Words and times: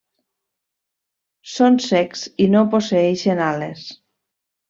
Són 1.57 1.77
cecs 1.89 2.25
i 2.45 2.49
no 2.53 2.65
posseeixen 2.73 3.45
ales. 3.51 3.87